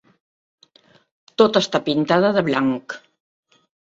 Tota 1.41 1.61
està 1.65 1.81
pintada 1.89 2.31
de 2.39 2.43
blanc. 2.47 2.97